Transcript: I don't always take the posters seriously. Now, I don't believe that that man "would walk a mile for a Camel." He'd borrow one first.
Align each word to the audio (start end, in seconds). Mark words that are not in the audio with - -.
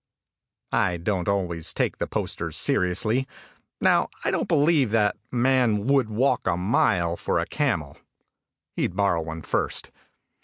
I 0.73 0.97
don't 0.97 1.29
always 1.29 1.73
take 1.75 1.99
the 1.99 2.07
posters 2.07 2.57
seriously. 2.57 3.27
Now, 3.79 4.09
I 4.25 4.31
don't 4.31 4.47
believe 4.47 4.89
that 4.89 5.13
that 5.29 5.37
man 5.37 5.85
"would 5.85 6.09
walk 6.09 6.47
a 6.47 6.57
mile 6.57 7.15
for 7.15 7.37
a 7.37 7.45
Camel." 7.45 7.97
He'd 8.75 8.95
borrow 8.95 9.21
one 9.21 9.43
first. 9.43 9.91